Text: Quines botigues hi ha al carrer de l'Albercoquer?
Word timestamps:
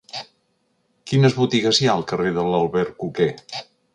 Quines 1.11 1.35
botigues 1.41 1.81
hi 1.83 1.89
ha 1.89 1.93
al 1.97 2.05
carrer 2.13 2.33
de 2.39 2.47
l'Albercoquer? 2.49 3.31